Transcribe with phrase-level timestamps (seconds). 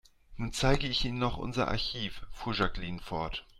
[0.35, 3.45] Nun zeige ich Ihnen noch unser Archiv, fuhr Jacqueline fort.